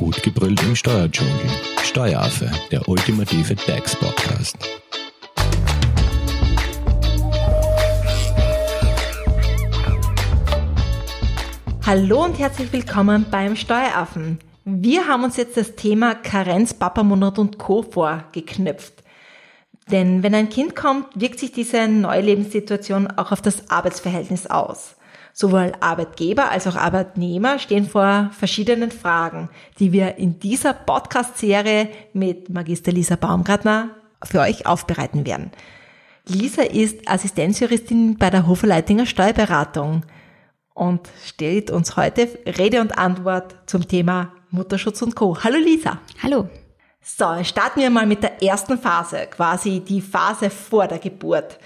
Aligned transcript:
Gut 0.00 0.22
gebrüllt 0.22 0.62
im 0.62 0.74
Steuerdschungel. 0.74 1.34
Steueraffe, 1.82 2.50
der 2.70 2.88
ultimative 2.88 3.54
DAX-Podcast. 3.54 4.56
Hallo 11.84 12.24
und 12.24 12.38
herzlich 12.38 12.72
willkommen 12.72 13.26
beim 13.30 13.56
Steueraffen. 13.56 14.38
Wir 14.64 15.06
haben 15.06 15.24
uns 15.24 15.36
jetzt 15.36 15.58
das 15.58 15.76
Thema 15.76 16.14
Karenz, 16.14 16.72
Papamonat 16.72 17.38
und 17.38 17.58
Co. 17.58 17.82
vorgeknüpft. 17.82 18.94
Denn 19.92 20.22
wenn 20.22 20.34
ein 20.34 20.48
Kind 20.48 20.74
kommt, 20.74 21.08
wirkt 21.14 21.38
sich 21.38 21.52
diese 21.52 21.88
neue 21.88 22.22
Lebenssituation 22.22 23.06
auch 23.18 23.32
auf 23.32 23.42
das 23.42 23.68
Arbeitsverhältnis 23.68 24.46
aus. 24.46 24.96
Sowohl 25.40 25.72
Arbeitgeber 25.80 26.50
als 26.50 26.66
auch 26.66 26.76
Arbeitnehmer 26.76 27.58
stehen 27.58 27.88
vor 27.88 28.28
verschiedenen 28.38 28.90
Fragen, 28.90 29.48
die 29.78 29.90
wir 29.90 30.16
in 30.16 30.38
dieser 30.38 30.74
Podcast-Serie 30.74 31.88
mit 32.12 32.50
Magister 32.50 32.92
Lisa 32.92 33.16
Baumgartner 33.16 33.88
für 34.22 34.40
euch 34.40 34.66
aufbereiten 34.66 35.24
werden. 35.24 35.50
Lisa 36.26 36.60
ist 36.60 37.08
Assistenzjuristin 37.08 38.18
bei 38.18 38.28
der 38.28 38.46
Hoferleitinger 38.46 39.06
Steuerberatung 39.06 40.04
und 40.74 41.08
stellt 41.24 41.70
uns 41.70 41.96
heute 41.96 42.28
Rede 42.44 42.82
und 42.82 42.98
Antwort 42.98 43.56
zum 43.64 43.88
Thema 43.88 44.34
Mutterschutz 44.50 45.00
und 45.00 45.16
Co. 45.16 45.42
Hallo 45.42 45.56
Lisa. 45.56 46.00
Hallo. 46.22 46.50
So, 47.02 47.42
starten 47.44 47.80
wir 47.80 47.88
mal 47.88 48.06
mit 48.06 48.22
der 48.22 48.42
ersten 48.42 48.76
Phase, 48.78 49.26
quasi 49.30 49.80
die 49.80 50.02
Phase 50.02 50.50
vor 50.50 50.86
der 50.86 50.98
Geburt. 50.98 51.58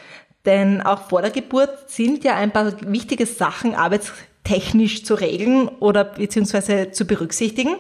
Denn 0.45 0.83
auch 0.83 1.09
vor 1.09 1.23
der 1.23 1.31
Geburt 1.31 1.91
sind 1.91 2.25
ja 2.25 2.35
ein 2.37 2.53
paar 2.53 2.73
wichtige 2.91 3.27
Sachen 3.27 3.75
arbeitstechnisch 3.75 5.05
zu 5.05 5.15
regeln 5.15 5.69
oder 5.69 6.05
beziehungsweise 6.05 6.91
zu 6.91 7.07
berücksichtigen. 7.07 7.77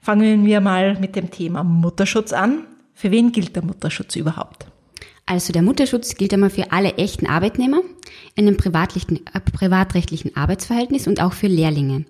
Fangen 0.00 0.46
wir 0.46 0.60
mal 0.60 0.98
mit 1.00 1.16
dem 1.16 1.30
Thema 1.30 1.64
Mutterschutz 1.64 2.32
an. 2.32 2.64
Für 2.94 3.10
wen 3.10 3.32
gilt 3.32 3.56
der 3.56 3.64
Mutterschutz 3.64 4.16
überhaupt? 4.16 4.66
Also 5.26 5.52
der 5.52 5.62
Mutterschutz 5.62 6.14
gilt 6.14 6.32
einmal 6.32 6.50
für 6.50 6.72
alle 6.72 6.94
echten 6.94 7.26
Arbeitnehmer 7.26 7.80
in 8.34 8.46
einem 8.46 8.56
privatrechtlichen, 8.56 9.26
äh, 9.26 9.40
privatrechtlichen 9.40 10.34
Arbeitsverhältnis 10.36 11.06
und 11.06 11.20
auch 11.20 11.32
für 11.34 11.48
Lehrlinge. 11.48 12.06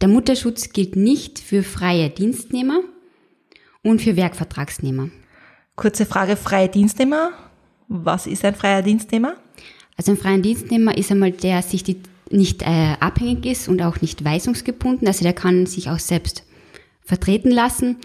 Der 0.00 0.08
Mutterschutz 0.08 0.72
gilt 0.72 0.96
nicht 0.96 1.38
für 1.38 1.62
freie 1.62 2.10
Dienstnehmer 2.10 2.80
und 3.82 4.02
für 4.02 4.16
Werkvertragsnehmer. 4.16 5.08
Kurze 5.74 6.04
Frage, 6.04 6.36
freie 6.36 6.68
Dienstnehmer? 6.68 7.30
Was 7.94 8.26
ist 8.26 8.42
ein 8.46 8.54
freier 8.54 8.80
Dienstnehmer? 8.80 9.34
Also 9.98 10.12
ein 10.12 10.16
freier 10.16 10.38
Dienstnehmer 10.38 10.96
ist 10.96 11.10
einmal 11.10 11.30
der, 11.30 11.60
der 11.60 11.62
sich 11.62 11.84
die, 11.84 12.00
nicht 12.30 12.62
äh, 12.62 12.96
abhängig 13.00 13.44
ist 13.44 13.68
und 13.68 13.82
auch 13.82 14.00
nicht 14.00 14.24
weisungsgebunden. 14.24 15.06
Also 15.06 15.24
der 15.24 15.34
kann 15.34 15.66
sich 15.66 15.90
auch 15.90 15.98
selbst 15.98 16.42
vertreten 17.02 17.50
lassen 17.50 17.98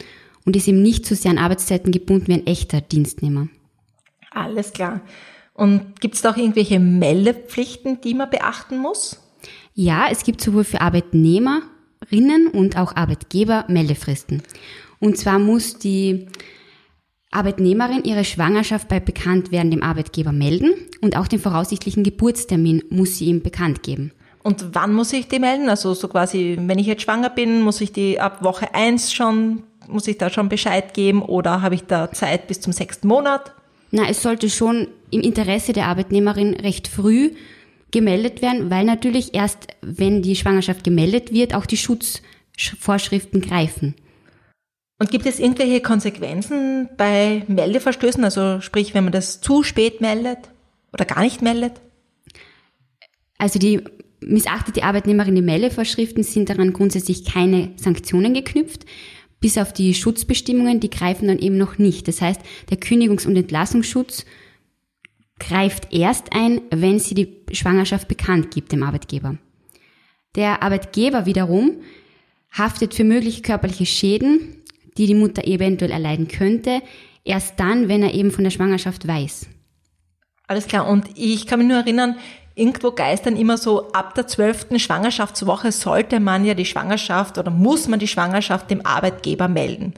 und 0.45 0.57
ist 0.57 0.67
eben 0.67 0.81
nicht 0.81 1.05
so 1.05 1.15
sehr 1.15 1.31
an 1.31 1.37
Arbeitszeiten 1.37 1.93
gebunden 1.93 2.27
wie 2.27 2.33
ein 2.33 2.47
echter 2.47 2.81
Dienstnehmer. 2.81 3.47
Alles 4.31 4.73
klar. 4.73 4.99
Und 5.53 6.01
gibt 6.01 6.15
es 6.15 6.21
da 6.21 6.31
auch 6.31 6.37
irgendwelche 6.37 6.81
Meldepflichten, 6.81 8.01
die 8.01 8.13
man 8.13 8.29
beachten 8.29 8.79
muss? 8.79 9.21
Ja, 9.73 10.07
es 10.11 10.25
gibt 10.25 10.41
sowohl 10.41 10.65
für 10.65 10.81
Arbeitnehmerinnen 10.81 12.47
und 12.51 12.77
auch 12.77 12.93
Arbeitgeber 12.97 13.63
Meldefristen. 13.69 14.43
Und 14.99 15.17
zwar 15.17 15.39
muss 15.39 15.79
die 15.79 16.27
Arbeitnehmerin 17.37 18.03
ihre 18.03 18.25
Schwangerschaft 18.25 18.87
bei 18.87 18.99
Bekanntwerden 18.99 19.69
dem 19.69 19.83
Arbeitgeber 19.83 20.31
melden 20.31 20.73
und 21.01 21.15
auch 21.15 21.27
den 21.27 21.39
voraussichtlichen 21.39 22.03
Geburtstermin 22.03 22.83
muss 22.89 23.17
sie 23.17 23.25
ihm 23.25 23.43
bekannt 23.43 23.83
geben. 23.83 24.11
Und 24.41 24.73
wann 24.73 24.93
muss 24.93 25.13
ich 25.13 25.27
die 25.27 25.39
melden? 25.39 25.69
Also 25.69 25.93
so 25.93 26.07
quasi, 26.07 26.57
wenn 26.59 26.79
ich 26.79 26.87
jetzt 26.87 27.03
schwanger 27.03 27.29
bin, 27.29 27.61
muss 27.61 27.79
ich 27.79 27.91
die 27.91 28.19
ab 28.19 28.43
Woche 28.43 28.73
eins 28.73 29.13
schon, 29.13 29.63
muss 29.87 30.07
ich 30.07 30.17
da 30.17 30.29
schon 30.31 30.49
Bescheid 30.49 30.93
geben 30.93 31.21
oder 31.21 31.61
habe 31.61 31.75
ich 31.75 31.83
da 31.83 32.11
Zeit 32.11 32.47
bis 32.47 32.59
zum 32.59 32.73
sechsten 32.73 33.07
Monat? 33.07 33.53
Na, 33.91 34.09
es 34.09 34.23
sollte 34.23 34.49
schon 34.49 34.87
im 35.11 35.21
Interesse 35.21 35.73
der 35.73 35.85
Arbeitnehmerin 35.85 36.55
recht 36.55 36.87
früh 36.87 37.31
gemeldet 37.91 38.41
werden, 38.41 38.69
weil 38.69 38.83
natürlich 38.83 39.33
erst, 39.35 39.67
wenn 39.81 40.21
die 40.21 40.35
Schwangerschaft 40.35 40.83
gemeldet 40.83 41.31
wird, 41.31 41.53
auch 41.53 41.65
die 41.65 41.77
Schutzvorschriften 41.77 43.41
greifen. 43.41 43.95
Und 44.99 45.11
gibt 45.11 45.25
es 45.25 45.39
irgendwelche 45.39 45.81
Konsequenzen 45.81 46.89
bei 46.97 47.43
Meldeverstößen? 47.47 48.23
Also 48.23 48.61
sprich, 48.61 48.93
wenn 48.93 49.03
man 49.03 49.13
das 49.13 49.41
zu 49.41 49.63
spät 49.63 50.01
meldet 50.01 50.39
oder 50.91 51.05
gar 51.05 51.21
nicht 51.21 51.41
meldet? 51.41 51.81
Also 53.37 53.59
die 53.59 53.83
missachtete 54.21 54.83
Arbeitnehmerin 54.83 55.35
die 55.35 55.41
Meldevorschriften 55.41 56.23
sind 56.23 56.49
daran 56.49 56.73
grundsätzlich 56.73 57.25
keine 57.25 57.71
Sanktionen 57.75 58.33
geknüpft. 58.33 58.85
Bis 59.39 59.59
auf 59.59 59.71
die 59.71 59.93
Schutzbestimmungen, 59.93 60.79
die 60.79 60.89
greifen 60.89 61.27
dann 61.27 61.37
eben 61.37 61.57
noch 61.57 61.77
nicht. 61.77 62.07
Das 62.07 62.21
heißt, 62.21 62.41
der 62.71 62.79
Kündigungs- 62.79 63.27
und 63.27 63.35
Entlassungsschutz 63.35 64.25
greift 65.39 65.93
erst 65.93 66.33
ein, 66.33 66.61
wenn 66.71 66.97
sie 66.97 67.13
die 67.13 67.35
Schwangerschaft 67.51 68.07
bekannt 68.07 68.49
gibt 68.49 68.71
dem 68.71 68.81
Arbeitgeber. 68.81 69.37
Der 70.35 70.63
Arbeitgeber 70.63 71.27
wiederum 71.27 71.77
haftet 72.51 72.95
für 72.95 73.03
mögliche 73.03 73.43
körperliche 73.43 73.85
Schäden 73.85 74.56
die 74.97 75.07
die 75.07 75.15
Mutter 75.15 75.45
eventuell 75.45 75.91
erleiden 75.91 76.27
könnte, 76.27 76.81
erst 77.23 77.59
dann, 77.59 77.87
wenn 77.87 78.03
er 78.03 78.13
eben 78.13 78.31
von 78.31 78.43
der 78.43 78.51
Schwangerschaft 78.51 79.07
weiß. 79.07 79.47
Alles 80.47 80.67
klar. 80.67 80.87
Und 80.87 81.07
ich 81.15 81.45
kann 81.45 81.59
mich 81.59 81.67
nur 81.67 81.77
erinnern, 81.77 82.15
irgendwo 82.55 82.91
geistern 82.91 83.35
immer 83.35 83.57
so, 83.57 83.91
ab 83.91 84.15
der 84.15 84.27
zwölften 84.27 84.79
Schwangerschaftswoche 84.79 85.71
sollte 85.71 86.19
man 86.19 86.45
ja 86.45 86.53
die 86.53 86.65
Schwangerschaft 86.65 87.37
oder 87.37 87.51
muss 87.51 87.87
man 87.87 87.99
die 87.99 88.07
Schwangerschaft 88.07 88.71
dem 88.71 88.85
Arbeitgeber 88.85 89.47
melden. 89.47 89.93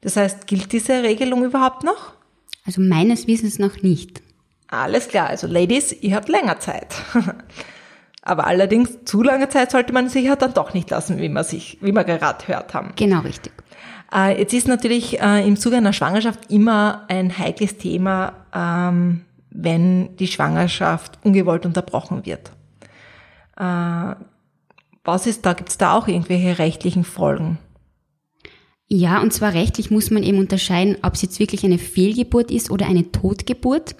Das 0.00 0.16
heißt, 0.16 0.46
gilt 0.46 0.72
diese 0.72 1.02
Regelung 1.02 1.44
überhaupt 1.44 1.82
noch? 1.82 2.12
Also 2.66 2.80
meines 2.80 3.26
Wissens 3.26 3.58
noch 3.58 3.82
nicht. 3.82 4.22
Alles 4.68 5.08
klar. 5.08 5.28
Also 5.28 5.46
Ladies, 5.46 5.92
ihr 5.92 6.14
habt 6.14 6.28
länger 6.28 6.58
Zeit. 6.60 6.94
Aber 8.22 8.46
allerdings 8.46 9.04
zu 9.04 9.22
lange 9.22 9.48
Zeit 9.50 9.70
sollte 9.70 9.92
man 9.92 10.08
sich 10.08 10.24
ja 10.24 10.36
dann 10.36 10.54
doch 10.54 10.72
nicht 10.72 10.90
lassen, 10.90 11.18
wie 11.18 11.28
man 11.28 11.44
sich, 11.44 11.78
wie 11.82 11.92
wir 11.92 12.04
gerade 12.04 12.44
gehört 12.44 12.72
haben. 12.72 12.92
Genau 12.96 13.20
richtig. 13.20 13.52
Äh, 14.14 14.38
jetzt 14.38 14.54
ist 14.54 14.68
natürlich 14.68 15.20
äh, 15.20 15.46
im 15.46 15.56
Zuge 15.56 15.76
einer 15.76 15.92
Schwangerschaft 15.92 16.50
immer 16.50 17.04
ein 17.08 17.36
heikles 17.36 17.76
Thema, 17.78 18.46
ähm, 18.54 19.22
wenn 19.50 20.16
die 20.16 20.28
Schwangerschaft 20.28 21.18
ungewollt 21.24 21.66
unterbrochen 21.66 22.24
wird. 22.24 22.50
Äh, 23.56 24.14
was 25.04 25.26
ist 25.26 25.44
da? 25.44 25.52
Gibt 25.52 25.70
es 25.70 25.78
da 25.78 25.94
auch 25.94 26.08
irgendwelche 26.08 26.58
rechtlichen 26.58 27.04
Folgen? 27.04 27.58
Ja, 28.86 29.20
und 29.20 29.32
zwar 29.32 29.54
rechtlich 29.54 29.90
muss 29.90 30.10
man 30.10 30.22
eben 30.22 30.38
unterscheiden, 30.38 30.96
ob 31.02 31.14
es 31.14 31.22
jetzt 31.22 31.40
wirklich 31.40 31.64
eine 31.64 31.78
Fehlgeburt 31.78 32.50
ist 32.50 32.70
oder 32.70 32.86
eine 32.86 33.10
Totgeburt, 33.10 33.96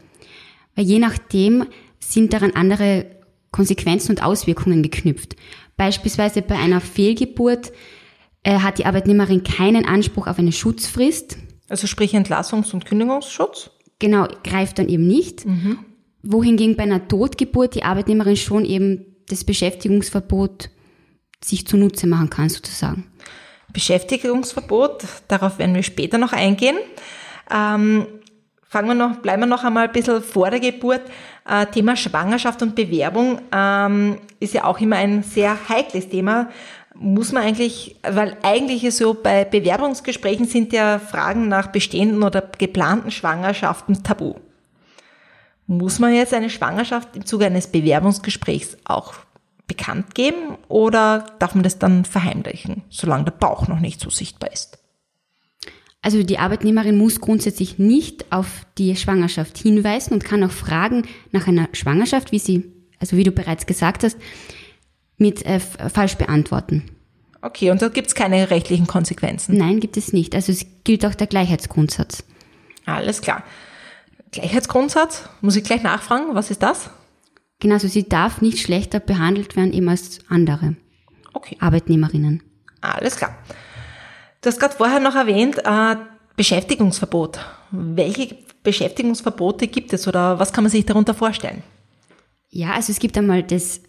weil 0.76 0.84
je 0.84 0.98
nachdem 0.98 1.66
sind 1.98 2.32
daran 2.32 2.52
andere 2.52 3.06
Konsequenzen 3.50 4.12
und 4.12 4.22
Auswirkungen 4.22 4.82
geknüpft. 4.82 5.36
Beispielsweise 5.76 6.42
bei 6.42 6.56
einer 6.56 6.81
Fehlgeburt 6.81 7.72
hat 8.53 8.78
die 8.78 8.87
Arbeitnehmerin 8.87 9.43
keinen 9.43 9.87
Anspruch 9.87 10.27
auf 10.27 10.38
eine 10.38 10.53
Schutzfrist. 10.53 11.38
Also 11.69 11.87
sprich 11.87 12.15
Entlassungs- 12.15 12.72
und 12.75 12.84
Kündigungsschutz? 12.84 13.71
Genau, 13.99 14.28
greift 14.43 14.78
dann 14.78 14.88
eben 14.88 15.06
nicht. 15.06 15.47
Mhm. 15.47 15.78
Wohingegen 16.22 16.77
bei 16.77 16.82
einer 16.82 17.09
Totgeburt 17.09 17.75
die 17.75 17.84
Arbeitnehmerin 17.84 18.37
schon 18.37 18.65
eben 18.65 19.06
das 19.28 19.44
Beschäftigungsverbot 19.44 20.71
sich 21.43 21.66
zunutze 21.66 22.06
machen 22.06 22.31
kann, 22.31 22.49
sozusagen. 22.49 23.10
Beschäftigungsverbot, 23.72 25.05
darauf 25.28 25.59
werden 25.59 25.75
wir 25.75 25.82
später 25.82 26.19
noch 26.19 26.32
eingehen. 26.32 26.76
Ähm, 27.50 28.06
fangen 28.62 28.88
wir 28.88 28.94
noch, 28.94 29.16
bleiben 29.16 29.43
wir 29.43 29.47
noch 29.47 29.65
einmal 29.65 29.87
ein 29.87 29.93
bisschen 29.93 30.22
vor 30.22 30.50
der 30.50 30.61
Geburt. 30.61 31.03
Äh, 31.47 31.66
Thema 31.66 31.97
Schwangerschaft 31.97 32.62
und 32.62 32.75
Bewerbung 32.75 33.41
ähm, 33.53 34.19
ist 34.41 34.55
ja 34.55 34.65
auch 34.65 34.81
immer 34.81 34.97
ein 34.97 35.22
sehr 35.22 35.56
heikles 35.69 36.09
Thema 36.09 36.50
muss 36.94 37.32
man 37.32 37.43
eigentlich, 37.43 37.96
weil 38.02 38.37
eigentlich 38.43 38.85
ist 38.85 38.99
so 38.99 39.14
bei 39.14 39.44
Bewerbungsgesprächen 39.44 40.46
sind 40.46 40.73
ja 40.73 40.99
Fragen 40.99 41.49
nach 41.49 41.69
bestehenden 41.69 42.23
oder 42.23 42.43
geplanten 42.58 43.11
Schwangerschaften 43.11 44.02
tabu. 44.02 44.35
Muss 45.67 45.99
man 45.99 46.14
jetzt 46.14 46.35
eine 46.35 46.50
Schwangerschaft 46.50 47.17
im 47.17 47.26
Zuge 47.26 47.46
eines 47.46 47.69
Bewerbungsgesprächs 47.69 48.76
auch 48.85 49.14
bekannt 49.67 50.14
geben 50.14 50.58
oder 50.69 51.26
darf 51.38 51.55
man 51.55 51.64
das 51.64 51.79
dann 51.79 52.05
verheimlichen, 52.05 52.82
solange 52.91 53.25
der 53.25 53.32
Bauch 53.32 53.67
noch 53.67 53.81
nicht 53.81 54.00
so 54.00 54.11
sichtbar 54.11 54.52
ist? 54.52 54.79
Also 56.02 56.23
die 56.23 56.38
Arbeitnehmerin 56.38 56.99
muss 56.99 57.20
grundsätzlich 57.20 57.79
nicht 57.79 58.31
auf 58.31 58.67
die 58.76 58.94
Schwangerschaft 58.94 59.56
hinweisen 59.56 60.12
und 60.12 60.23
kann 60.23 60.44
auch 60.44 60.50
fragen 60.50 61.05
nach 61.32 61.49
einer 61.49 61.69
Schwangerschaft, 61.73 62.31
wie 62.31 62.38
sie, 62.38 62.70
also 63.00 63.17
wie 63.17 63.25
du 63.25 63.32
bereits 63.32 63.64
gesagt 63.64 64.05
hast, 64.05 64.19
mit 65.16 65.44
äh, 65.46 65.61
falsch 65.61 66.16
beantworten. 66.16 66.90
Okay, 67.43 67.70
und 67.70 67.82
da 67.82 67.88
gibt 67.88 68.08
es 68.08 68.14
keine 68.14 68.50
rechtlichen 68.50 68.87
Konsequenzen? 68.87 69.56
Nein, 69.56 69.81
gibt 69.81 69.96
es 69.96 70.12
nicht. 70.12 70.34
Also 70.34 70.50
es 70.50 70.64
gilt 70.84 71.05
auch 71.05 71.14
der 71.14 71.26
Gleichheitsgrundsatz. 71.26 72.25
Alles 72.87 73.20
klar. 73.20 73.43
Gleichheitsgrundsatz, 74.31 75.28
muss 75.43 75.56
ich 75.56 75.64
gleich 75.64 75.82
nachfragen, 75.82 76.34
was 76.34 76.50
ist 76.50 76.62
das? 76.62 76.90
Genau, 77.61 77.75
also 77.75 77.87
sie 77.87 78.08
darf 78.08 78.40
nicht 78.40 78.58
schlechter 78.58 78.99
behandelt 78.99 79.56
werden 79.56 79.72
eben 79.72 79.88
als 79.88 80.20
andere 80.28 80.76
okay. 81.34 81.56
Arbeitnehmerinnen. 81.60 82.43
Alles 82.81 83.17
klar. 83.17 83.37
Du 84.40 84.49
hast 84.49 84.58
gerade 84.58 84.75
vorher 84.75 85.00
noch 85.00 85.14
erwähnt, 85.14 85.58
äh, 85.64 85.96
Beschäftigungsverbot. 86.37 87.38
Welche 87.70 88.37
Beschäftigungsverbote 88.62 89.69
gibt 89.69 89.93
es 89.93 90.08
oder 90.08 90.38
was 90.38 90.52
kann 90.52 90.64
man 90.64 90.70
sich 90.70 90.87
darunter 90.87 91.14
vorstellen? 91.14 91.62
Ja, 92.50 92.72
also 92.72 92.93
es 92.93 92.99
gibt 92.99 93.17
einmal 93.19 93.43
das 93.43 93.81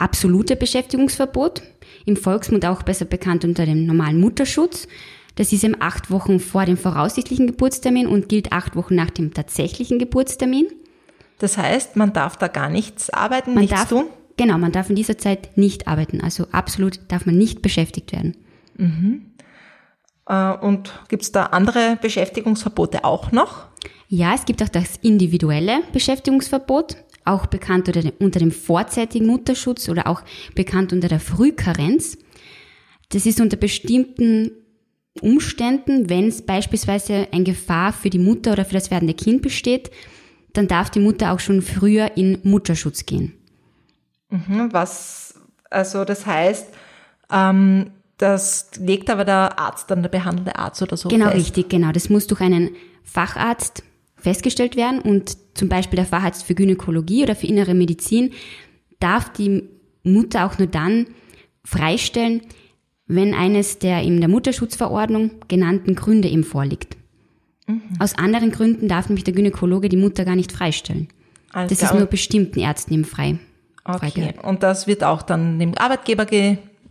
absolute 0.00 0.56
Beschäftigungsverbot, 0.56 1.62
im 2.06 2.16
Volksmund 2.16 2.64
auch 2.66 2.82
besser 2.82 3.04
bekannt 3.04 3.44
unter 3.44 3.66
dem 3.66 3.84
normalen 3.86 4.18
Mutterschutz. 4.20 4.88
Das 5.36 5.52
ist 5.52 5.64
eben 5.64 5.76
acht 5.80 6.10
Wochen 6.10 6.40
vor 6.40 6.64
dem 6.64 6.76
voraussichtlichen 6.76 7.46
Geburtstermin 7.46 8.06
und 8.06 8.28
gilt 8.28 8.52
acht 8.52 8.76
Wochen 8.76 8.94
nach 8.94 9.10
dem 9.10 9.32
tatsächlichen 9.32 9.98
Geburtstermin. 9.98 10.66
Das 11.38 11.56
heißt, 11.56 11.96
man 11.96 12.12
darf 12.12 12.36
da 12.36 12.48
gar 12.48 12.68
nichts 12.68 13.10
arbeiten, 13.10 13.54
Man 13.54 13.62
nichts 13.62 13.78
darf, 13.78 13.88
tun? 13.88 14.06
genau, 14.36 14.58
man 14.58 14.72
darf 14.72 14.90
in 14.90 14.96
dieser 14.96 15.16
Zeit 15.16 15.56
nicht 15.56 15.86
arbeiten. 15.88 16.20
Also 16.20 16.46
absolut 16.52 17.00
darf 17.08 17.24
man 17.26 17.38
nicht 17.38 17.62
beschäftigt 17.62 18.12
werden. 18.12 18.36
Äh, 20.26 20.52
Und 20.58 20.92
gibt 21.08 21.22
es 21.22 21.32
da 21.32 21.46
andere 21.46 21.96
Beschäftigungsverbote 22.00 23.04
auch 23.04 23.32
noch? 23.32 23.66
Ja, 24.08 24.34
es 24.34 24.44
gibt 24.44 24.62
auch 24.62 24.68
das 24.68 24.96
individuelle 25.00 25.80
Beschäftigungsverbot, 25.92 26.96
auch 27.24 27.46
bekannt 27.46 27.88
unter 28.18 28.38
dem, 28.38 28.50
vorzeitigen 28.52 29.26
Mutterschutz 29.26 29.88
oder 29.88 30.06
auch 30.06 30.22
bekannt 30.54 30.92
unter 30.92 31.08
der 31.08 31.20
Frühkarenz. 31.20 32.18
Das 33.10 33.26
ist 33.26 33.40
unter 33.40 33.56
bestimmten 33.56 34.52
Umständen, 35.20 36.08
wenn 36.08 36.28
es 36.28 36.42
beispielsweise 36.42 37.28
eine 37.32 37.44
Gefahr 37.44 37.92
für 37.92 38.10
die 38.10 38.18
Mutter 38.18 38.52
oder 38.52 38.64
für 38.64 38.74
das 38.74 38.90
werdende 38.90 39.14
Kind 39.14 39.42
besteht, 39.42 39.90
dann 40.52 40.68
darf 40.68 40.90
die 40.90 41.00
Mutter 41.00 41.32
auch 41.32 41.40
schon 41.40 41.62
früher 41.62 42.16
in 42.16 42.38
Mutterschutz 42.42 43.06
gehen. 43.06 43.34
Mhm, 44.30 44.68
Was, 44.72 45.34
also 45.68 46.04
das 46.04 46.26
heißt, 46.26 46.68
ähm, 47.32 47.90
das 48.18 48.70
legt 48.78 49.10
aber 49.10 49.24
der 49.24 49.58
Arzt 49.58 49.90
dann, 49.90 50.02
der 50.02 50.10
behandelnde 50.10 50.56
Arzt 50.56 50.82
oder 50.82 50.96
so 50.96 51.08
Genau, 51.08 51.26
fest. 51.26 51.36
richtig, 51.36 51.68
genau. 51.70 51.90
Das 51.92 52.08
muss 52.10 52.26
durch 52.26 52.40
einen 52.40 52.70
Facharzt 53.02 53.82
festgestellt 54.16 54.76
werden 54.76 55.00
und 55.00 55.36
zum 55.60 55.68
Beispiel 55.68 55.98
der 55.98 56.06
Facharzt 56.06 56.44
für 56.44 56.54
Gynäkologie 56.54 57.22
oder 57.22 57.36
für 57.36 57.46
innere 57.46 57.74
Medizin 57.74 58.32
darf 58.98 59.30
die 59.30 59.68
Mutter 60.02 60.46
auch 60.46 60.56
nur 60.58 60.68
dann 60.68 61.06
freistellen, 61.64 62.40
wenn 63.06 63.34
eines 63.34 63.78
der 63.78 64.02
in 64.02 64.20
der 64.20 64.30
Mutterschutzverordnung 64.30 65.32
genannten 65.48 65.96
Gründe 65.96 66.28
ihm 66.28 66.44
vorliegt. 66.44 66.96
Mhm. 67.66 67.82
Aus 67.98 68.16
anderen 68.16 68.52
Gründen 68.52 68.88
darf 68.88 69.10
nämlich 69.10 69.24
der 69.24 69.34
Gynäkologe 69.34 69.90
die 69.90 69.98
Mutter 69.98 70.24
gar 70.24 70.34
nicht 70.34 70.50
freistellen. 70.50 71.08
Alles 71.52 71.78
Das 71.78 71.82
ist 71.82 71.94
nur 71.94 72.06
bestimmten 72.06 72.60
Ärzten 72.60 72.94
eben 72.94 73.04
frei. 73.04 73.38
Okay. 73.84 74.32
Und 74.42 74.62
das 74.62 74.86
wird 74.86 75.04
auch 75.04 75.20
dann 75.20 75.58
dem 75.58 75.76
Arbeitgeber 75.76 76.24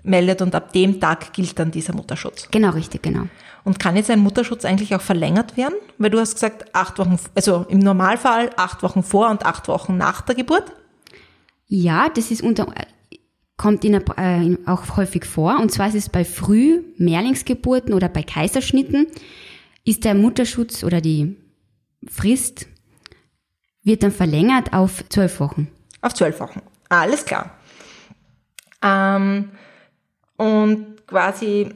gemeldet 0.04 0.42
und 0.42 0.56
ab 0.56 0.74
dem 0.74 1.00
Tag 1.00 1.34
gilt 1.34 1.58
dann 1.60 1.72
dieser 1.72 1.94
Mutterschutz. 1.94 2.48
Genau, 2.52 2.72
richtig, 2.72 3.04
genau. 3.04 3.28
Und 3.64 3.80
kann 3.80 3.96
jetzt 3.96 4.10
ein 4.10 4.20
Mutterschutz 4.20 4.66
eigentlich 4.66 4.96
auch 4.96 5.02
verlängert 5.02 5.58
werden? 5.58 5.76
Weil 5.98 6.10
du 6.10 6.20
hast 6.20 6.34
gesagt, 6.36 6.74
acht 6.74 6.98
Wochen, 6.98 7.20
also 7.36 7.66
im 7.70 7.80
Normalfall 7.80 8.52
acht 8.56 8.84
Wochen 8.84 9.04
vor 9.04 9.30
und 9.30 9.46
acht 9.46 9.68
Wochen 9.68 9.98
nach 9.98 10.22
der 10.22 10.36
Geburt. 10.36 10.72
Ja, 11.68 12.10
das 12.10 12.32
ist 12.32 12.42
unter, 12.42 12.74
kommt 13.58 13.84
in, 13.86 13.94
äh, 13.94 14.58
auch 14.66 14.98
häufig 14.98 15.26
vor. 15.26 15.60
Und 15.60 15.72
zwar 15.72 15.90
ist 15.90 15.96
es 15.96 16.10
bei 16.10 16.26
Früh-, 16.26 16.82
Mehrlingsgeburten 16.98 17.94
oder 17.94 18.10
bei 18.10 18.24
Kaiserschnitten 18.24 19.08
ist 19.86 20.06
der 20.06 20.16
Mutterschutz 20.16 20.84
oder 20.84 21.02
die 21.02 21.36
Frist 22.08 22.68
wird 23.84 24.04
dann 24.04 24.12
verlängert 24.12 24.74
auf 24.74 25.04
zwölf 25.10 25.40
Wochen. 25.40 25.68
Auf 26.02 26.14
zwölf 26.14 26.40
Wochen. 26.40 26.62
Alles 26.90 27.26
klar. 27.26 27.52
Ähm, 28.82 29.52
und 30.40 31.06
quasi 31.06 31.70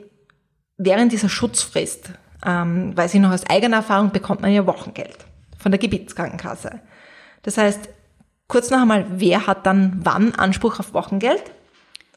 während 0.78 1.12
dieser 1.12 1.30
Schutzfrist, 1.30 2.10
ähm, 2.46 2.96
weiß 2.98 3.14
ich 3.14 3.20
noch 3.20 3.32
aus 3.32 3.46
eigener 3.50 3.78
Erfahrung, 3.78 4.12
bekommt 4.12 4.42
man 4.42 4.54
ja 4.54 4.66
Wochengeld 4.66 5.18
von 5.58 5.72
der 5.72 5.80
Gebietskrankenkasse. 5.80 6.80
Das 7.42 7.58
heißt, 7.58 7.90
kurz 8.48 8.70
noch 8.70 8.82
einmal, 8.82 9.06
wer 9.10 9.48
hat 9.48 9.66
dann 9.66 10.00
wann 10.04 10.34
Anspruch 10.36 10.80
auf 10.80 10.94
Wochengeld? 10.94 11.44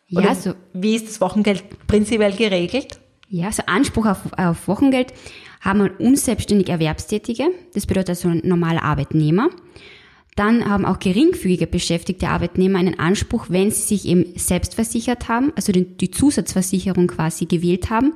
Ja, 0.07 0.21
Oder 0.21 0.35
so, 0.37 0.55
wie 0.73 0.95
ist 0.95 1.09
das 1.09 1.21
Wochengeld 1.21 1.65
prinzipiell 1.89 2.33
geregelt? 2.33 3.01
ja, 3.29 3.51
so 3.51 3.63
Anspruch 3.67 4.07
auf, 4.07 4.19
auf 4.37 4.69
Wochengeld 4.69 5.13
haben 5.61 5.83
wir 5.83 6.01
unselbstständig 6.01 6.69
Erwerbstätige. 6.69 7.49
Das 7.75 7.87
bedeutet 7.87 8.11
also 8.11 8.29
ein 8.29 8.43
normaler 8.45 8.85
Arbeitnehmer. 8.85 9.49
Dann 10.37 10.69
haben 10.69 10.85
auch 10.85 10.99
geringfügige 10.99 11.67
beschäftigte 11.67 12.29
Arbeitnehmer 12.29 12.79
einen 12.79 12.99
Anspruch, 12.99 13.47
wenn 13.49 13.71
sie 13.71 13.83
sich 13.83 14.07
eben 14.07 14.39
selbst 14.39 14.75
versichert 14.75 15.29
haben, 15.29 15.53
also 15.57 15.73
die, 15.73 16.11
Zusatzversicherung 16.11 17.07
quasi 17.07 17.47
gewählt 17.47 17.89
haben. 17.91 18.13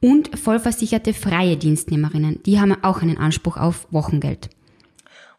Und 0.00 0.38
vollversicherte 0.38 1.12
freie 1.12 1.56
Dienstnehmerinnen, 1.56 2.40
die 2.46 2.60
haben 2.60 2.76
auch 2.84 3.02
einen 3.02 3.18
Anspruch 3.18 3.56
auf 3.56 3.88
Wochengeld. 3.90 4.48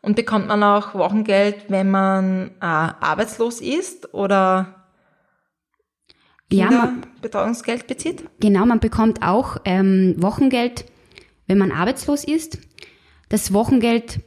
Und 0.01 0.18
bekommt 0.18 0.48
man 0.48 0.62
auch 0.63 0.94
Wochengeld, 0.94 1.69
wenn 1.69 1.89
man 1.89 2.51
äh, 2.60 2.66
arbeitslos 2.66 3.62
ist 3.62 4.13
oder 4.13 4.86
Ja, 6.51 6.66
man, 6.69 7.01
Kinderbetreuungsgeld 7.01 7.88
bezieht? 7.88 8.25
genau, 8.42 8.66
man 8.66 8.81
bekommt 8.81 9.24
auch 9.24 9.57
ähm, 9.63 10.16
Wochengeld, 10.18 10.83
wenn 11.48 11.57
man 11.57 11.71
arbeitslos 11.71 12.25
ist. 12.25 12.57
Das 13.30 13.54
Wochengeld 13.54 14.19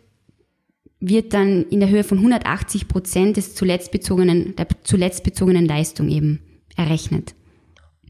wird 1.03 1.35
dann 1.35 1.65
in 1.65 1.81
der 1.81 1.89
Höhe 1.89 2.05
von 2.05 2.19
180 2.19 2.87
Prozent 2.87 3.37
des 3.37 3.55
zuletzt 3.57 3.91
bezogenen, 3.91 4.55
der 4.57 4.69
zuletzt 4.85 5.25
bezogenen 5.25 5.67
Leistung 5.67 6.09
eben 6.09 6.41
errechnet. 6.77 7.35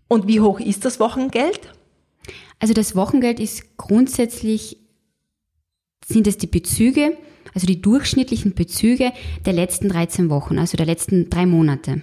Und 0.09 0.29
wie 0.29 0.41
hoch 0.41 0.61
ist 0.61 0.85
das 0.85 1.01
Wochengeld? 1.01 1.73
Also 2.61 2.75
das 2.75 2.95
Wochengeld 2.95 3.41
ist 3.41 3.79
grundsätzlich, 3.79 4.77
sind 6.05 6.27
es 6.27 6.37
die 6.37 6.47
Bezüge, 6.47 7.17
also 7.55 7.67
die 7.67 7.81
durchschnittlichen 7.81 8.55
Bezüge 8.55 9.13
der 9.47 9.55
letzten 9.55 9.89
13 9.89 10.29
Wochen, 10.29 10.59
also 10.59 10.77
der 10.77 10.87
letzten 10.87 11.31
drei 11.31 11.47
Monate. 11.47 12.03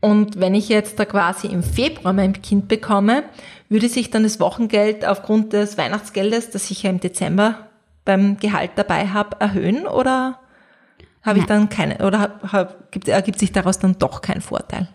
Und 0.00 0.38
wenn 0.38 0.54
ich 0.54 0.68
jetzt 0.68 0.98
da 0.98 1.06
quasi 1.06 1.46
im 1.46 1.62
Februar 1.62 2.12
mein 2.12 2.42
Kind 2.42 2.68
bekomme, 2.68 3.24
würde 3.70 3.88
sich 3.88 4.10
dann 4.10 4.24
das 4.24 4.38
Wochengeld 4.38 5.06
aufgrund 5.06 5.54
des 5.54 5.78
Weihnachtsgeldes, 5.78 6.50
das 6.50 6.70
ich 6.70 6.82
ja 6.82 6.90
im 6.90 7.00
Dezember 7.00 7.71
beim 8.04 8.36
Gehalt 8.38 8.72
dabei 8.76 9.08
habe, 9.08 9.40
erhöhen 9.40 9.86
oder 9.86 10.40
habe 11.22 11.38
ich 11.38 11.44
dann 11.44 11.68
keine 11.68 12.04
oder 12.04 12.20
hab, 12.20 12.52
hab, 12.52 12.92
gibt, 12.92 13.08
ergibt 13.08 13.38
sich 13.38 13.52
daraus 13.52 13.78
dann 13.78 13.98
doch 13.98 14.22
kein 14.22 14.40
Vorteil? 14.40 14.88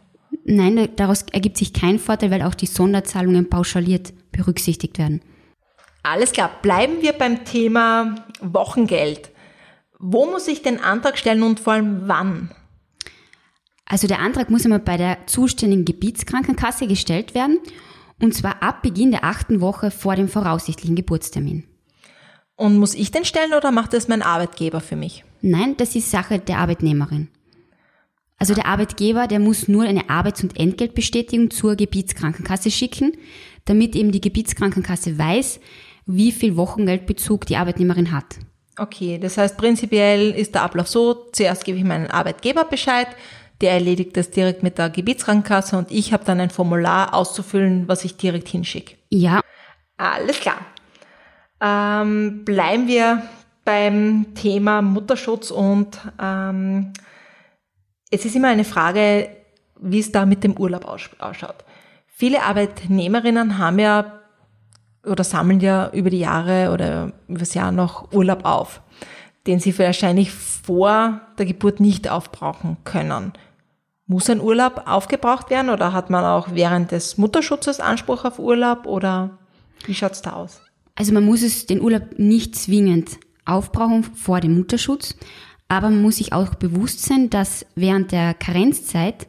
Nein, 0.44 0.90
daraus 0.96 1.24
ergibt 1.32 1.58
sich 1.58 1.74
kein 1.74 2.00
Vorteil, 2.00 2.32
weil 2.32 2.42
auch 2.42 2.56
die 2.56 2.66
Sonderzahlungen 2.66 3.50
pauschaliert 3.50 4.14
berücksichtigt 4.32 4.98
werden. 4.98 5.22
Alles 6.04 6.32
klar, 6.32 6.50
bleiben 6.62 7.02
wir 7.02 7.14
beim 7.14 7.44
Thema 7.46 8.16
Wochengeld. 8.42 9.32
Wo 10.00 10.26
muss 10.26 10.48
ich 10.48 10.62
den 10.62 10.82
Antrag 10.82 11.18
stellen 11.18 11.44
und 11.44 11.60
vor 11.60 11.74
allem 11.74 12.04
wann? 12.08 12.52
Also 13.86 14.08
der 14.08 14.20
Antrag 14.20 14.50
muss 14.50 14.66
einmal 14.66 14.80
bei 14.80 14.98
der 14.98 15.28
zuständigen 15.28 15.86
Gebietskrankenkasse 15.86 16.88
gestellt 16.88 17.34
werden 17.34 17.60
und 18.22 18.34
zwar 18.34 18.62
ab 18.62 18.82
Beginn 18.82 19.12
der 19.12 19.24
achten 19.24 19.62
Woche 19.62 19.92
vor 19.92 20.16
dem 20.16 20.28
voraussichtlichen 20.28 20.96
Geburtstermin. 20.96 21.67
Und 22.58 22.78
muss 22.78 22.96
ich 22.96 23.12
den 23.12 23.24
stellen 23.24 23.54
oder 23.54 23.72
macht 23.72 23.94
das 23.94 24.08
mein 24.08 24.24
Arbeitgeber 24.24 24.82
für 24.82 24.96
mich? 24.96 25.24
Nein, 25.42 25.78
das 25.78 25.96
ist 25.96 26.12
Sache 26.12 26.40
der 26.40 26.58
Arbeitnehmerin. 26.58 27.30
Also 28.40 28.56
der 28.56 28.66
Arbeitgeber, 28.66 29.28
der 29.28 29.40
muss 29.40 29.68
nur 29.68 29.84
eine 29.84 30.10
Arbeits- 30.10 30.44
und 30.44 30.60
Entgeltbestätigung 30.60 31.52
zur 31.52 31.76
Gebietskrankenkasse 31.76 32.72
schicken, 32.72 33.14
damit 33.66 33.96
eben 33.96 34.12
die 34.12 34.22
Gebietskrankenkasse 34.22 35.18
weiß, 35.18 35.60
wie 36.08 36.32
viel 36.32 36.58
Wochengeldbezug 36.58 37.46
die 37.46 37.58
Arbeitnehmerin 37.58 38.12
hat. 38.12 38.38
Okay, 38.78 39.20
das 39.20 39.38
heißt 39.38 39.58
prinzipiell 39.58 40.32
ist 40.32 40.56
der 40.56 40.64
Ablauf 40.64 40.88
so, 40.88 41.30
zuerst 41.32 41.64
gebe 41.64 41.78
ich 41.78 41.84
meinen 41.84 42.08
Arbeitgeber 42.08 42.66
Bescheid, 42.66 43.08
der 43.62 43.72
erledigt 43.72 44.18
das 44.18 44.30
direkt 44.30 44.62
mit 44.62 44.78
der 44.78 44.90
Gebietskrankenkasse 44.90 45.78
und 45.78 45.92
ich 45.92 46.14
habe 46.14 46.26
dann 46.26 46.40
ein 46.40 46.52
Formular 46.52 47.14
auszufüllen, 47.14 47.88
was 47.88 48.06
ich 48.06 48.18
direkt 48.18 48.48
hinschicke. 48.48 48.96
Ja, 49.10 49.42
Alles 49.98 50.40
klar. 50.40 50.60
Ähm, 51.60 52.46
bleiben 52.46 52.88
wir 52.88 53.24
beim 53.66 54.34
Thema 54.36 54.82
Mutterschutz 54.82 55.52
und 55.52 56.00
ähm, 56.22 56.94
es 58.10 58.26
ist 58.26 58.36
immer 58.36 58.50
eine 58.50 58.64
Frage, 58.64 59.30
wie 59.80 60.00
es 60.00 60.12
da 60.12 60.26
mit 60.26 60.44
dem 60.44 60.58
Urlaub 60.58 60.86
aus- 60.86 61.10
ausschaut. 61.20 61.66
Viele 62.06 62.44
Arbeitnehmerinnen 62.44 63.58
haben 63.58 63.80
ja 63.80 64.20
oder 65.06 65.24
sammeln 65.24 65.60
ja 65.60 65.90
über 65.92 66.10
die 66.10 66.20
Jahre 66.20 66.72
oder 66.72 67.12
übers 67.28 67.54
Jahr 67.54 67.72
noch 67.72 68.12
Urlaub 68.12 68.46
auf, 68.46 68.82
den 69.46 69.60
sie 69.60 69.78
wahrscheinlich 69.78 70.32
vor 70.32 71.22
der 71.38 71.46
Geburt 71.46 71.80
nicht 71.80 72.10
aufbrauchen 72.10 72.78
können. 72.84 73.34
Muss 74.06 74.30
ein 74.30 74.42
Urlaub 74.42 74.84
aufgebraucht 74.86 75.50
werden 75.50 75.70
oder 75.70 75.94
hat 75.94 76.10
man 76.10 76.24
auch 76.24 76.50
während 76.52 76.92
des 76.92 77.18
Mutterschutzes 77.18 77.80
Anspruch 77.80 78.26
auf 78.26 78.40
Urlaub 78.40 78.86
oder 78.86 79.38
wie 79.86 79.94
schaut's 79.94 80.22
da 80.22 80.34
aus? 80.34 80.62
Also 80.98 81.14
man 81.14 81.26
muss 81.26 81.44
es 81.44 81.68
den 81.68 81.80
Urlaub 81.80 82.18
nicht 82.18 82.56
zwingend 82.56 83.20
aufbrauchen 83.46 84.04
vor 84.04 84.42
dem 84.42 84.56
Mutterschutz, 84.56 85.16
aber 85.68 85.92
man 85.92 86.02
muss 86.02 86.18
sich 86.18 86.34
auch 86.34 86.56
bewusst 86.56 87.04
sein, 87.04 87.30
dass 87.30 87.68
während 87.76 88.12
der 88.12 88.34
Karenzzeit 88.34 89.28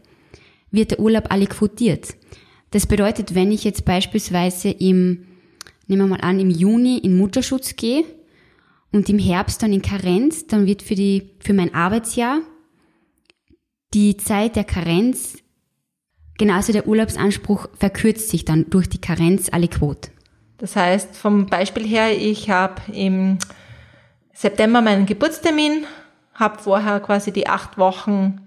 wird 0.70 0.92
der 0.92 1.00
Urlaub 1.00 1.30
aliquotiert. 1.30 2.16
Das 2.70 2.86
bedeutet, 2.86 3.34
wenn 3.34 3.52
ich 3.52 3.64
jetzt 3.64 3.84
beispielsweise 3.84 4.70
im, 4.70 5.26
nehmen 5.86 6.08
wir 6.08 6.16
mal 6.16 6.22
an, 6.22 6.40
im 6.40 6.50
Juni 6.50 6.98
in 6.98 7.18
Mutterschutz 7.18 7.76
gehe 7.76 8.02
und 8.90 9.10
im 9.10 9.18
Herbst 9.18 9.62
dann 9.62 9.72
in 9.72 9.82
Karenz, 9.82 10.46
dann 10.46 10.64
wird 10.64 10.82
für 10.82 10.94
die, 10.94 11.32
für 11.38 11.52
mein 11.52 11.74
Arbeitsjahr 11.74 12.40
die 13.92 14.16
Zeit 14.16 14.56
der 14.56 14.64
Karenz, 14.64 15.36
genauso 16.38 16.72
der 16.72 16.88
Urlaubsanspruch 16.88 17.68
verkürzt 17.74 18.30
sich 18.30 18.46
dann 18.46 18.70
durch 18.70 18.88
die 18.88 19.00
Karenz 19.00 19.50
alle 19.52 19.68
Quote. 19.68 20.10
Das 20.58 20.74
heißt, 20.74 21.16
vom 21.16 21.46
Beispiel 21.46 21.86
her, 21.86 22.16
ich 22.16 22.50
habe 22.50 22.82
im 22.92 23.38
September 24.34 24.82
meinen 24.82 25.06
Geburtstermin, 25.06 25.84
habe 26.34 26.58
vorher 26.58 27.00
quasi 27.00 27.32
die 27.32 27.48
acht 27.48 27.78
Wochen, 27.78 28.46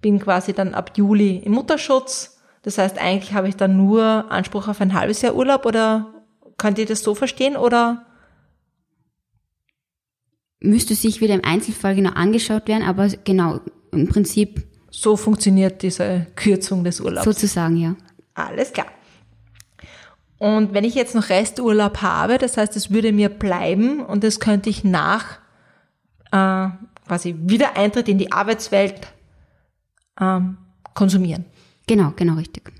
bin 0.00 0.18
quasi 0.18 0.52
dann 0.52 0.74
ab 0.74 0.92
Juli 0.96 1.38
im 1.38 1.52
Mutterschutz. 1.52 2.38
Das 2.62 2.78
heißt, 2.78 2.98
eigentlich 2.98 3.34
habe 3.34 3.48
ich 3.48 3.56
dann 3.56 3.76
nur 3.76 4.30
Anspruch 4.30 4.68
auf 4.68 4.80
ein 4.80 4.94
halbes 4.94 5.22
Jahr 5.22 5.34
Urlaub 5.34 5.64
oder 5.64 6.12
könnt 6.58 6.78
ihr 6.78 6.86
das 6.86 7.02
so 7.02 7.14
verstehen 7.14 7.56
oder? 7.56 8.06
Müsste 10.60 10.94
sich 10.94 11.20
wieder 11.20 11.34
im 11.34 11.44
Einzelfall 11.44 11.94
genau 11.94 12.12
angeschaut 12.12 12.66
werden, 12.68 12.82
aber 12.82 13.08
genau, 13.08 13.60
im 13.92 14.08
Prinzip. 14.08 14.66
So 14.90 15.16
funktioniert 15.16 15.82
diese 15.82 16.26
Kürzung 16.36 16.84
des 16.84 17.00
Urlaubs. 17.00 17.24
Sozusagen, 17.24 17.76
ja. 17.76 17.96
Alles 18.34 18.72
klar. 18.72 18.86
Und 20.38 20.74
wenn 20.74 20.84
ich 20.84 20.94
jetzt 20.94 21.14
noch 21.14 21.28
Resturlaub 21.28 22.02
habe, 22.02 22.38
das 22.38 22.56
heißt, 22.56 22.76
es 22.76 22.90
würde 22.90 23.12
mir 23.12 23.28
bleiben 23.28 24.04
und 24.04 24.24
das 24.24 24.40
könnte 24.40 24.68
ich 24.68 24.84
nach 24.84 25.38
äh, 26.32 26.68
quasi 27.06 27.34
Wiedereintritt 27.38 28.08
in 28.08 28.18
die 28.18 28.32
Arbeitswelt 28.32 29.12
ähm, 30.20 30.58
konsumieren. 30.94 31.44
Genau, 31.86 32.12
genau 32.16 32.34
richtig. 32.34 32.72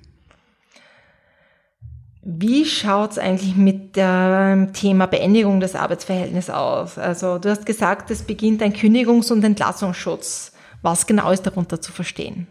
Wie 2.27 2.65
schaut's 2.65 3.19
eigentlich 3.19 3.55
mit 3.55 3.97
dem 3.97 4.73
Thema 4.73 5.07
Beendigung 5.07 5.61
des 5.61 5.75
Arbeitsverhältnisses 5.75 6.49
aus? 6.49 6.97
Also 6.97 7.39
du 7.39 7.51
hast 7.51 7.67
gesagt, 7.67 8.11
es 8.11 8.23
beginnt 8.23 8.63
ein 8.63 8.73
Kündigungs- 8.73 9.31
und 9.31 9.45
Entlassungsschutz. 9.45 10.53
Was 10.81 11.07
genau 11.07 11.31
ist 11.31 11.43
darunter 11.43 11.83
zu 11.83 11.93
verstehen? 11.93 12.47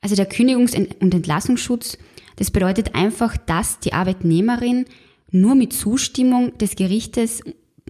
Also 0.00 0.16
der 0.16 0.28
Kündigungs- 0.28 0.76
und 0.76 1.14
Entlassungsschutz, 1.14 1.98
das 2.38 2.52
bedeutet 2.52 2.94
einfach, 2.94 3.36
dass 3.36 3.80
die 3.80 3.92
Arbeitnehmerin 3.92 4.84
nur 5.30 5.56
mit 5.56 5.72
Zustimmung 5.72 6.56
des 6.58 6.76
Gerichtes 6.76 7.42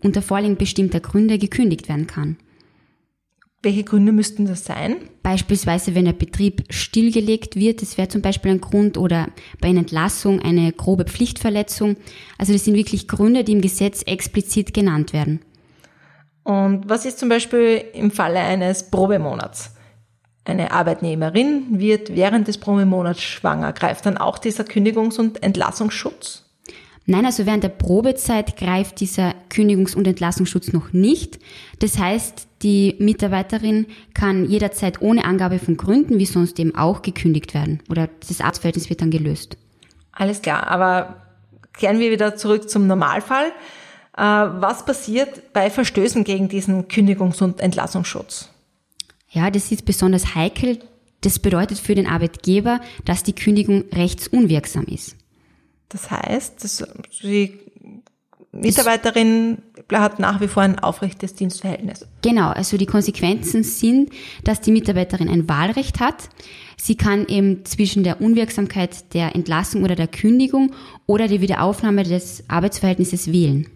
unter 0.03 0.23
Vorliegen 0.23 0.57
bestimmter 0.57 1.01
Gründe 1.01 1.39
gekündigt 1.39 1.89
werden 1.89 2.07
kann. 2.07 2.39
Welche 3.63 3.85
Gründe 3.85 4.13
müssten 4.13 4.47
das 4.47 4.65
sein? 4.65 4.97
Beispielsweise, 5.23 5.95
wenn 5.95 6.07
der 6.07 6.13
Betrieb 6.13 6.63
stillgelegt 6.71 7.57
wird, 7.57 7.83
das 7.83 7.99
wäre 7.99 8.09
zum 8.09 8.23
Beispiel 8.23 8.53
ein 8.53 8.61
Grund, 8.61 8.97
oder 8.97 9.29
bei 9.61 9.69
einer 9.69 9.81
Entlassung 9.81 10.41
eine 10.41 10.73
grobe 10.73 11.05
Pflichtverletzung. 11.05 11.97
Also 12.39 12.55
das 12.55 12.65
sind 12.65 12.75
wirklich 12.75 13.07
Gründe, 13.07 13.45
die 13.45 13.53
im 13.53 13.61
Gesetz 13.61 14.03
explizit 14.03 14.73
genannt 14.73 15.13
werden. 15.13 15.41
Und 16.45 16.89
was 16.89 17.05
ist 17.05 17.19
zum 17.19 17.29
Beispiel 17.29 17.85
im 17.93 18.11
Falle 18.11 18.39
eines 18.39 18.91
Probemonats? 18.91 19.75
Eine 20.49 20.71
Arbeitnehmerin 20.71 21.79
wird 21.79 22.17
während 22.17 22.49
des 22.49 22.57
Probemonats 22.57 23.21
schwanger. 23.21 23.75
Greift 23.75 24.07
dann 24.07 24.17
auch 24.17 24.39
dieser 24.39 24.65
Kündigungs- 24.65 25.19
und 25.19 25.43
Entlassungsschutz? 25.43 26.47
Nein, 27.05 27.27
also 27.27 27.45
während 27.45 27.65
der 27.65 27.69
Probezeit 27.69 28.57
greift 28.57 29.01
dieser 29.01 29.35
Kündigungs- 29.51 29.95
und 29.95 30.07
Entlassungsschutz 30.07 30.73
noch 30.73 30.95
nicht. 30.95 31.39
Das 31.81 31.99
heißt, 31.99 32.49
die 32.63 32.97
Mitarbeiterin 32.99 33.89
kann 34.15 34.47
jederzeit 34.47 35.03
ohne 35.03 35.27
Angabe 35.27 35.59
von 35.59 35.77
Gründen, 35.77 36.19
wie 36.19 36.25
sonst 36.25 36.59
eben 36.59 36.75
auch, 36.75 37.03
gekündigt 37.03 37.53
werden. 37.53 37.83
Oder 37.91 38.09
das 38.27 38.41
Arztverhältnis 38.41 38.89
wird 38.89 39.03
dann 39.03 39.11
gelöst. 39.11 39.59
Alles 40.13 40.41
klar, 40.41 40.67
aber 40.67 41.27
kehren 41.75 41.99
wir 41.99 42.11
wieder 42.11 42.37
zurück 42.37 42.71
zum 42.71 42.87
Normalfall. 42.87 43.49
Äh, 44.17 44.23
was 44.23 44.87
passiert 44.87 45.53
bei 45.53 45.69
Verstößen 45.69 46.25
gegen 46.25 46.49
diesen 46.49 46.89
Kündigungs- 46.89 47.43
und 47.43 47.61
Entlassungsschutz? 47.61 48.49
Ja, 49.31 49.51
das 49.51 49.71
ist 49.71 49.85
besonders 49.85 50.35
heikel. 50.35 50.79
Das 51.21 51.39
bedeutet 51.39 51.79
für 51.79 51.95
den 51.95 52.07
Arbeitgeber, 52.07 52.81
dass 53.05 53.23
die 53.23 53.35
Kündigung 53.35 53.85
rechtsunwirksam 53.93 54.85
ist. 54.85 55.17
Das 55.89 56.11
heißt, 56.11 56.63
dass 56.63 56.85
die 57.23 57.59
Mitarbeiterin 58.53 59.59
hat 59.93 60.19
nach 60.19 60.41
wie 60.41 60.49
vor 60.49 60.63
ein 60.63 60.79
aufrechtes 60.79 61.35
Dienstverhältnis. 61.35 62.07
Genau, 62.23 62.51
also 62.51 62.77
die 62.77 62.87
Konsequenzen 62.87 63.63
sind, 63.63 64.11
dass 64.45 64.61
die 64.61 64.73
Mitarbeiterin 64.73 65.29
ein 65.29 65.49
Wahlrecht 65.49 66.01
hat. 66.01 66.29
Sie 66.77 66.97
kann 66.97 67.27
eben 67.27 67.65
zwischen 67.65 68.05
der 68.05 68.21
Unwirksamkeit 68.21 69.13
der 69.15 69.35
Entlassung 69.35 69.83
oder 69.83 69.97
der 69.97 70.09
Kündigung 70.09 70.73
oder 71.07 71.29
der 71.29 71.41
Wiederaufnahme 71.41 72.05
des 72.05 72.45
Arbeitsverhältnisses 72.49 73.33
wählen. 73.33 73.69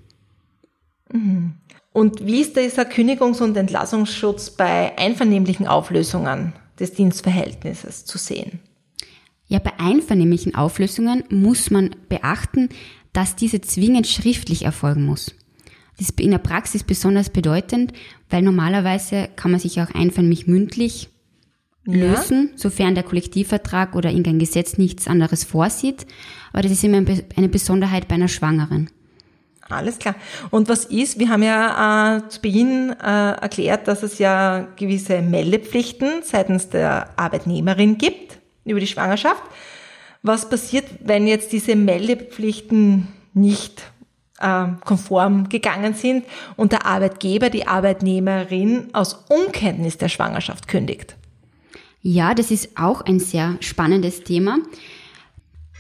Mhm. 1.12 1.54
Und 1.92 2.24
wie 2.26 2.40
ist 2.40 2.56
dieser 2.56 2.84
Kündigungs- 2.84 3.42
und 3.42 3.56
Entlassungsschutz 3.56 4.50
bei 4.50 4.96
einvernehmlichen 4.96 5.66
Auflösungen 5.66 6.54
des 6.78 6.92
Dienstverhältnisses 6.92 8.04
zu 8.06 8.18
sehen? 8.18 8.60
Ja, 9.46 9.58
bei 9.58 9.78
einvernehmlichen 9.78 10.54
Auflösungen 10.54 11.24
muss 11.28 11.70
man 11.70 11.90
beachten, 12.08 12.70
dass 13.12 13.36
diese 13.36 13.60
zwingend 13.60 14.06
schriftlich 14.06 14.64
erfolgen 14.64 15.04
muss. 15.04 15.34
Das 15.98 16.08
ist 16.08 16.18
in 16.20 16.30
der 16.30 16.38
Praxis 16.38 16.82
besonders 16.84 17.28
bedeutend, 17.28 17.92
weil 18.30 18.40
normalerweise 18.40 19.28
kann 19.36 19.50
man 19.50 19.60
sich 19.60 19.80
auch 19.82 19.90
einvernehmlich 19.94 20.46
mündlich 20.46 21.10
Ja. 21.84 21.94
lösen, 21.94 22.52
sofern 22.56 22.94
der 22.94 23.04
Kollektivvertrag 23.04 23.94
oder 23.94 24.08
irgendein 24.08 24.38
Gesetz 24.38 24.78
nichts 24.78 25.06
anderes 25.06 25.44
vorsieht. 25.44 26.06
Aber 26.52 26.62
das 26.62 26.72
ist 26.72 26.84
immer 26.84 27.04
eine 27.36 27.48
Besonderheit 27.50 28.08
bei 28.08 28.14
einer 28.14 28.28
Schwangeren. 28.28 28.88
Alles 29.72 29.98
klar. 29.98 30.14
Und 30.50 30.68
was 30.68 30.84
ist, 30.84 31.18
wir 31.18 31.28
haben 31.28 31.42
ja 31.42 32.18
äh, 32.18 32.28
zu 32.28 32.40
Beginn 32.40 32.90
äh, 32.90 33.32
erklärt, 33.32 33.88
dass 33.88 34.02
es 34.02 34.18
ja 34.18 34.66
gewisse 34.76 35.22
Meldepflichten 35.22 36.22
seitens 36.22 36.68
der 36.68 37.10
Arbeitnehmerin 37.16 37.98
gibt 37.98 38.38
über 38.64 38.80
die 38.80 38.86
Schwangerschaft. 38.86 39.42
Was 40.22 40.48
passiert, 40.48 40.84
wenn 41.00 41.26
jetzt 41.26 41.52
diese 41.52 41.74
Meldepflichten 41.74 43.08
nicht 43.34 43.82
äh, 44.38 44.66
konform 44.84 45.48
gegangen 45.48 45.94
sind 45.94 46.24
und 46.56 46.72
der 46.72 46.86
Arbeitgeber 46.86 47.50
die 47.50 47.66
Arbeitnehmerin 47.66 48.90
aus 48.92 49.24
Unkenntnis 49.28 49.98
der 49.98 50.08
Schwangerschaft 50.08 50.68
kündigt? 50.68 51.16
Ja, 52.02 52.34
das 52.34 52.50
ist 52.50 52.76
auch 52.76 53.00
ein 53.02 53.20
sehr 53.20 53.56
spannendes 53.60 54.24
Thema. 54.24 54.58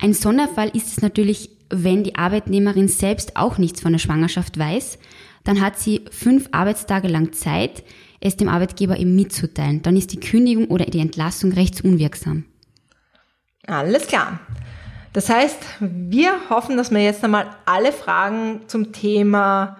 Ein 0.00 0.14
Sonderfall 0.14 0.68
ist 0.74 0.88
es 0.88 1.02
natürlich, 1.02 1.50
wenn 1.72 2.04
die 2.04 2.14
Arbeitnehmerin 2.14 2.88
selbst 2.88 3.36
auch 3.36 3.58
nichts 3.58 3.80
von 3.80 3.92
der 3.92 3.98
Schwangerschaft 3.98 4.58
weiß. 4.58 4.98
Dann 5.44 5.60
hat 5.60 5.78
sie 5.78 6.04
fünf 6.10 6.48
Arbeitstage 6.52 7.08
lang 7.08 7.32
Zeit, 7.32 7.82
es 8.20 8.36
dem 8.36 8.48
Arbeitgeber 8.48 8.96
eben 8.98 9.16
mitzuteilen. 9.16 9.82
Dann 9.82 9.96
ist 9.96 10.12
die 10.12 10.20
Kündigung 10.20 10.68
oder 10.68 10.84
die 10.84 11.00
Entlassung 11.00 11.52
rechtsunwirksam. 11.52 12.44
Alles 13.66 14.06
klar. 14.06 14.40
Das 15.12 15.28
heißt, 15.28 15.58
wir 15.80 16.48
hoffen, 16.48 16.76
dass 16.76 16.90
wir 16.90 17.02
jetzt 17.02 17.24
einmal 17.24 17.50
alle 17.64 17.92
Fragen 17.92 18.62
zum 18.66 18.92
Thema 18.92 19.78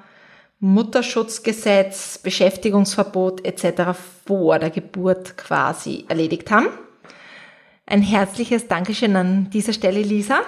Mutterschutzgesetz, 0.61 2.19
Beschäftigungsverbot 2.19 3.45
etc. 3.45 3.99
vor 4.27 4.59
der 4.59 4.71
Geburt 4.71 5.37
quasi 5.37 6.05
erledigt 6.09 6.51
haben. 6.51 6.69
Ein 7.87 8.03
herzliches 8.03 8.69
Dankeschön 8.69 9.17
an 9.17 9.51
dieser 9.51 9.73
Stelle, 9.73 10.03
Lisa. 10.03 10.41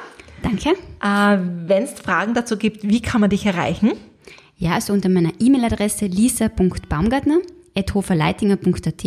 Danke. 0.43 0.71
Äh, 1.03 1.39
Wenn 1.67 1.85
es 1.85 1.93
Fragen 1.93 2.35
dazu 2.35 2.57
gibt, 2.57 2.89
wie 2.89 3.01
kann 3.01 3.21
man 3.21 3.31
dich 3.31 3.47
erreichen? 3.47 3.93
Ja, 4.57 4.73
also 4.73 4.93
unter 4.93 5.09
meiner 5.09 5.33
E-Mail-Adresse 5.41 6.07
lisa.baumgartner.hoferleitinger.at. 6.07 9.05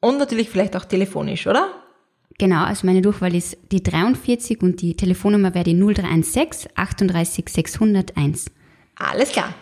Und 0.00 0.18
natürlich 0.18 0.48
vielleicht 0.48 0.76
auch 0.76 0.84
telefonisch, 0.84 1.46
oder? 1.46 1.68
Genau, 2.38 2.64
also 2.64 2.86
meine 2.86 3.02
Durchwahl 3.02 3.34
ist 3.34 3.58
die 3.70 3.82
43 3.82 4.62
und 4.62 4.80
die 4.80 4.96
Telefonnummer 4.96 5.54
wäre 5.54 5.64
die 5.64 5.74
0316 5.74 6.70
38 6.74 7.48
601. 7.48 8.46
Alles 8.96 9.32
klar. 9.32 9.54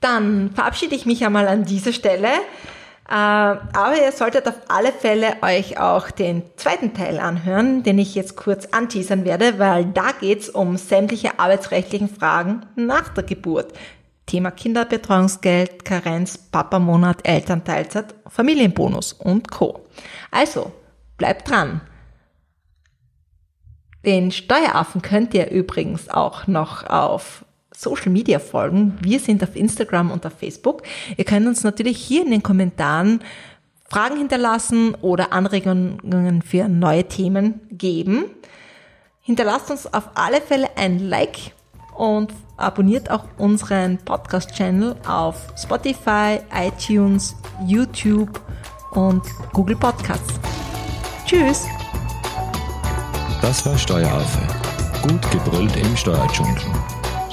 Dann 0.00 0.50
verabschiede 0.50 0.94
ich 0.94 1.06
mich 1.06 1.24
einmal 1.24 1.48
an 1.48 1.64
dieser 1.64 1.92
Stelle. 1.92 2.28
Äh, 3.08 3.12
Aber 3.12 3.94
ihr 4.02 4.12
solltet 4.12 4.48
auf 4.48 4.54
alle 4.68 4.92
Fälle 4.92 5.36
euch 5.42 5.78
auch 5.78 6.10
den 6.10 6.42
zweiten 6.56 6.94
Teil 6.94 7.18
anhören, 7.18 7.82
den 7.82 7.98
ich 7.98 8.14
jetzt 8.14 8.36
kurz 8.36 8.66
anteasern 8.66 9.24
werde, 9.24 9.58
weil 9.58 9.84
da 9.86 10.12
geht's 10.18 10.48
um 10.48 10.76
sämtliche 10.76 11.38
arbeitsrechtlichen 11.38 12.08
Fragen 12.08 12.64
nach 12.76 13.08
der 13.10 13.24
Geburt. 13.24 13.74
Thema 14.26 14.50
Kinderbetreuungsgeld, 14.50 15.84
Karenz, 15.84 16.38
Papamonat, 16.38 17.26
Elternteilzeit, 17.28 18.14
Familienbonus 18.26 19.12
und 19.12 19.50
Co. 19.50 19.84
Also, 20.30 20.72
bleibt 21.18 21.50
dran. 21.50 21.82
Den 24.06 24.30
Steueraffen 24.32 25.02
könnt 25.02 25.34
ihr 25.34 25.50
übrigens 25.50 26.08
auch 26.08 26.46
noch 26.46 26.84
auf 26.84 27.44
Social 27.76 28.10
Media 28.10 28.38
folgen. 28.38 28.96
Wir 29.00 29.20
sind 29.20 29.42
auf 29.42 29.56
Instagram 29.56 30.10
und 30.10 30.24
auf 30.26 30.32
Facebook. 30.38 30.82
Ihr 31.16 31.24
könnt 31.24 31.46
uns 31.46 31.64
natürlich 31.64 31.98
hier 31.98 32.24
in 32.24 32.30
den 32.30 32.42
Kommentaren 32.42 33.20
Fragen 33.88 34.16
hinterlassen 34.16 34.94
oder 35.02 35.32
Anregungen 35.32 36.42
für 36.42 36.68
neue 36.68 37.04
Themen 37.04 37.60
geben. 37.70 38.24
Hinterlasst 39.20 39.70
uns 39.70 39.92
auf 39.92 40.10
alle 40.14 40.40
Fälle 40.40 40.68
ein 40.76 40.98
Like 40.98 41.52
und 41.96 42.32
abonniert 42.56 43.10
auch 43.10 43.24
unseren 43.38 43.98
Podcast-Channel 43.98 44.96
auf 45.06 45.36
Spotify, 45.56 46.40
iTunes, 46.54 47.34
YouTube 47.66 48.40
und 48.92 49.22
Google 49.52 49.76
Podcasts. 49.76 50.40
Tschüss! 51.24 51.66
Das 53.40 53.64
war 53.66 53.76
Steueraffe. 53.78 54.40
Gut 55.02 55.30
gebrüllt 55.30 55.76
im 55.76 55.96
Steuerdschungel. 55.96 56.62